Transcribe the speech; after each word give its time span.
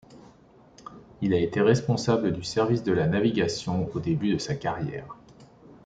Il 1.21 1.31
a 1.35 1.39
été 1.39 1.61
responsable 1.61 2.31
du 2.33 2.41
service 2.43 2.81
de 2.81 2.91
la 2.91 3.05
navigation 3.05 3.87
au 3.93 3.99
début 3.99 4.33
de 4.33 4.39
sa 4.39 4.55
carrière. 4.55 5.15